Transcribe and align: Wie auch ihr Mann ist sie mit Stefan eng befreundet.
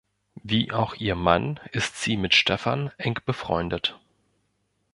Wie 0.41 0.71
auch 0.71 0.95
ihr 0.95 1.13
Mann 1.13 1.59
ist 1.73 2.01
sie 2.01 2.17
mit 2.17 2.33
Stefan 2.33 2.89
eng 2.97 3.19
befreundet. 3.23 3.99